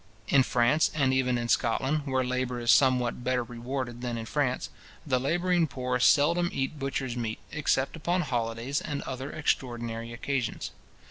In 0.27 0.41
France, 0.41 0.89
and 0.95 1.13
even 1.13 1.37
in 1.37 1.47
Scotland, 1.47 2.07
where 2.07 2.23
labour 2.23 2.59
is 2.59 2.71
somewhat 2.71 3.23
better 3.23 3.43
rewarded 3.43 4.01
than 4.01 4.17
in 4.17 4.25
France, 4.25 4.71
the 5.05 5.19
labouring 5.19 5.67
poor 5.67 5.99
seldom 5.99 6.49
eat 6.51 6.79
butcher's 6.79 7.15
meat, 7.15 7.37
except 7.51 7.95
upon 7.95 8.21
holidays, 8.21 8.81
and 8.81 9.03
other 9.03 9.31
extraordinary 9.31 10.11
occasions. 10.11 10.71